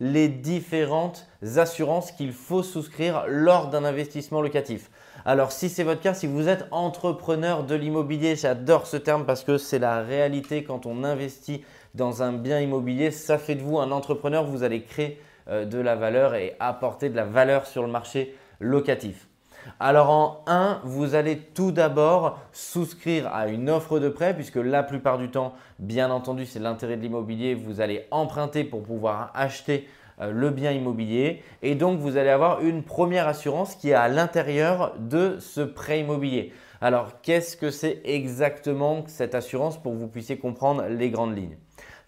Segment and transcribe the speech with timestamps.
[0.00, 4.90] les différentes assurances qu'il faut souscrire lors d'un investissement locatif.
[5.24, 9.44] Alors si c'est votre cas, si vous êtes entrepreneur de l'immobilier, j'adore ce terme parce
[9.44, 10.64] que c'est la réalité.
[10.64, 11.62] Quand on investit
[11.94, 15.78] dans un bien immobilier, ça fait de vous un entrepreneur, vous allez créer euh, de
[15.78, 19.29] la valeur et apporter de la valeur sur le marché locatif.
[19.78, 24.82] Alors en 1, vous allez tout d'abord souscrire à une offre de prêt puisque la
[24.82, 29.88] plupart du temps, bien entendu, c'est l'intérêt de l'immobilier, vous allez emprunter pour pouvoir acheter
[30.20, 31.42] euh, le bien immobilier.
[31.62, 36.00] Et donc vous allez avoir une première assurance qui est à l'intérieur de ce prêt
[36.00, 36.52] immobilier.
[36.80, 41.56] Alors qu'est-ce que c'est exactement cette assurance pour que vous puissiez comprendre les grandes lignes?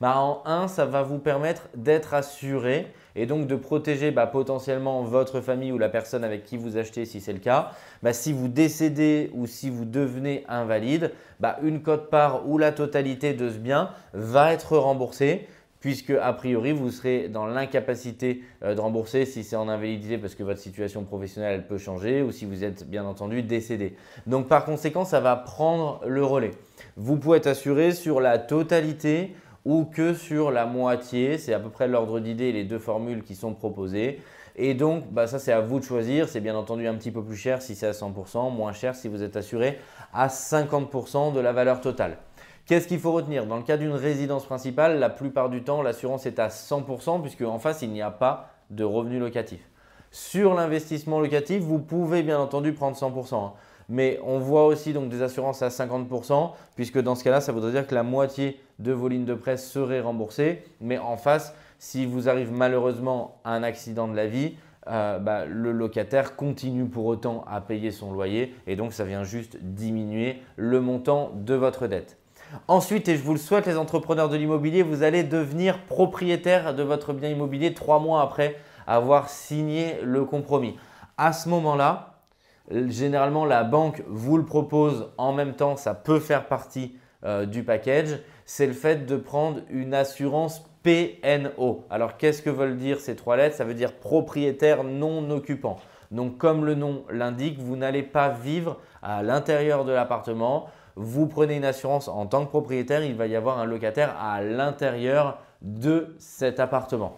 [0.03, 5.05] Bah, en 1, ça va vous permettre d'être assuré et donc de protéger bah, potentiellement
[5.05, 7.71] votre famille ou la personne avec qui vous achetez si c'est le cas.
[8.03, 11.13] Bah, si vous décédez ou si vous devenez invalide,
[11.63, 15.47] une cote-part ou la totalité de ce bien va être remboursée
[15.79, 20.35] puisque a priori vous serez dans l'incapacité euh, de rembourser si c'est en invalidité parce
[20.35, 23.95] que votre situation professionnelle peut changer ou si vous êtes bien entendu décédé.
[24.27, 26.51] Donc par conséquent, ça va prendre le relais.
[26.97, 29.33] Vous pouvez être assuré sur la totalité
[29.65, 31.39] ou que sur la moitié.
[31.39, 34.21] C'est à peu près l'ordre d'idée les deux formules qui sont proposées.
[34.57, 36.29] Et donc, bah, ça, c'est à vous de choisir.
[36.29, 39.09] C'est bien entendu un petit peu plus cher si c'est à 100%, moins cher si
[39.09, 39.79] vous êtes assuré
[40.13, 42.19] à 50% de la valeur totale.
[42.67, 43.47] Qu'est-ce qu'il faut retenir?
[43.47, 47.43] Dans le cas d'une résidence principale, la plupart du temps, l'assurance est à 100% puisque
[47.43, 49.61] en face, il n'y a pas de revenu locatif.
[50.11, 53.53] Sur l'investissement locatif, vous pouvez bien entendu prendre 100%.
[53.89, 57.73] Mais on voit aussi donc des assurances à 50%, puisque dans ce cas-là, ça voudrait
[57.73, 60.63] dire que la moitié de vos lignes de presse seraient remboursées.
[60.81, 64.57] Mais en face, si vous arrive malheureusement un accident de la vie,
[64.89, 69.23] euh, bah, le locataire continue pour autant à payer son loyer et donc ça vient
[69.23, 72.19] juste diminuer le montant de votre dette.
[72.67, 76.83] Ensuite, et je vous le souhaite les entrepreneurs de l'immobilier, vous allez devenir propriétaire de
[76.83, 78.57] votre bien immobilier trois mois après
[78.87, 80.77] avoir signé le compromis.
[81.17, 82.13] À ce moment-là,
[82.71, 87.65] Généralement, la banque vous le propose en même temps, ça peut faire partie euh, du
[87.65, 88.21] package.
[88.55, 91.87] C'est le fait de prendre une assurance PNO.
[91.89, 93.57] Alors, qu'est-ce que veulent dire ces trois lettres?
[93.57, 95.79] Ça veut dire propriétaire non occupant.
[96.11, 100.67] Donc, comme le nom l'indique, vous n'allez pas vivre à l'intérieur de l'appartement.
[100.97, 104.43] Vous prenez une assurance en tant que propriétaire, il va y avoir un locataire à
[104.43, 107.17] l'intérieur de cet appartement.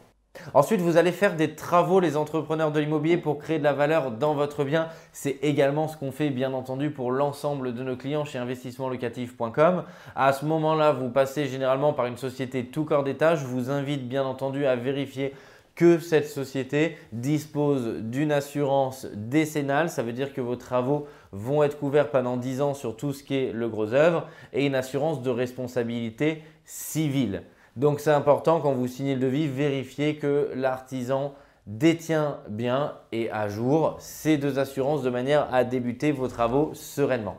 [0.53, 4.11] Ensuite, vous allez faire des travaux, les entrepreneurs de l'immobilier, pour créer de la valeur
[4.11, 4.89] dans votre bien.
[5.13, 9.85] C'est également ce qu'on fait, bien entendu, pour l'ensemble de nos clients chez investissementlocatif.com.
[10.15, 13.37] À ce moment-là, vous passez généralement par une société tout corps d'état.
[13.37, 15.33] Je vous invite, bien entendu, à vérifier
[15.75, 19.89] que cette société dispose d'une assurance décennale.
[19.89, 23.25] Ça veut dire que vos travaux vont être couverts pendant 10 ans sur tout ce
[23.25, 27.43] qui est le gros œuvre et une assurance de responsabilité civile.
[27.77, 31.35] Donc c'est important quand vous signez le devis, vérifiez que l'artisan
[31.67, 37.37] détient bien et à jour ces deux assurances de manière à débuter vos travaux sereinement.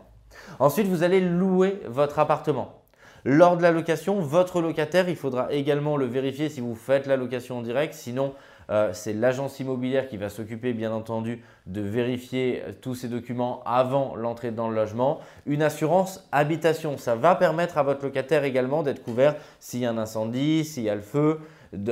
[0.59, 2.84] Ensuite, vous allez louer votre appartement.
[3.28, 7.18] Lors de la location, votre locataire, il faudra également le vérifier si vous faites la
[7.18, 7.96] location en direct.
[7.96, 8.36] Sinon,
[8.69, 13.64] euh, c'est l'agence immobilière qui va s'occuper bien entendu de vérifier euh, tous ces documents
[13.66, 15.22] avant l'entrée dans le logement.
[15.47, 19.90] Une assurance habitation, ça va permettre à votre locataire également d'être couvert s'il y a
[19.90, 21.40] un incendie, s'il y a le feu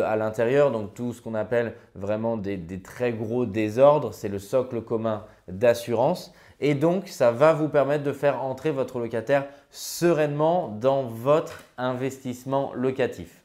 [0.03, 4.39] à l'intérieur, donc tout ce qu'on appelle vraiment des, des très gros désordres, c'est le
[4.39, 6.31] socle commun d'assurance.
[6.65, 12.71] Et donc, ça va vous permettre de faire entrer votre locataire sereinement dans votre investissement
[12.73, 13.43] locatif.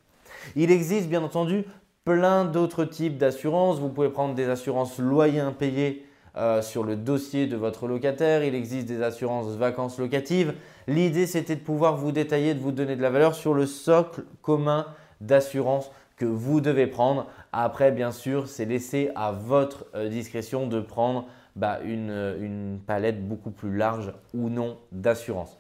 [0.55, 1.65] Il existe bien entendu
[2.05, 3.81] plein d'autres types d'assurances.
[3.81, 6.07] Vous pouvez prendre des assurances loyers impayés
[6.37, 8.45] euh, sur le dossier de votre locataire.
[8.45, 10.55] Il existe des assurances vacances locatives.
[10.87, 14.23] L'idée, c'était de pouvoir vous détailler, de vous donner de la valeur sur le socle
[14.43, 14.87] commun
[15.21, 17.27] d'assurance que vous devez prendre.
[17.53, 21.27] Après, bien sûr, c'est laissé à votre euh, discrétion de prendre
[21.59, 25.57] bah, une, une palette beaucoup plus large ou non d'assurance.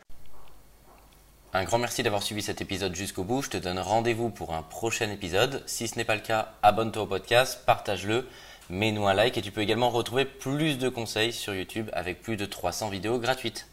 [1.52, 3.42] Un grand merci d'avoir suivi cet épisode jusqu'au bout.
[3.42, 5.62] Je te donne rendez-vous pour un prochain épisode.
[5.66, 8.28] Si ce n'est pas le cas, abonne-toi au podcast, partage-le,
[8.70, 12.36] mets-nous un like et tu peux également retrouver plus de conseils sur YouTube avec plus
[12.36, 13.66] de 300 vidéos gratuites.